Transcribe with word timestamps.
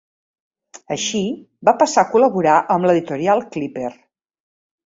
Així, 0.95 1.21
va 1.69 1.75
passar 1.83 2.05
a 2.05 2.09
col·laborar 2.15 2.57
amb 2.77 2.91
l'Editorial 2.91 3.47
Clíper. 3.57 3.93